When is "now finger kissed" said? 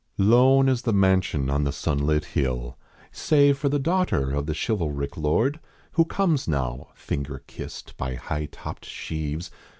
6.47-7.95